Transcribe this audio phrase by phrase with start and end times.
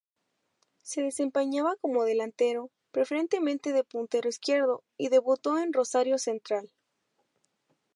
[0.81, 6.71] Se desempeñaba como delantero, preferentemente de puntero izquierdo, y debutó en Rosario Central.